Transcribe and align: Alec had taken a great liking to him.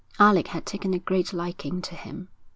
Alec 0.17 0.47
had 0.47 0.65
taken 0.65 0.95
a 0.95 0.97
great 0.97 1.31
liking 1.31 1.79
to 1.83 1.93
him. 1.93 2.27